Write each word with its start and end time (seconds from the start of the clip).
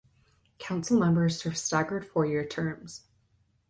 Council 0.57 0.97
members 0.99 1.39
serve 1.43 1.55
staggered 1.55 2.03
four-year 2.03 2.43
terms. 2.43 3.03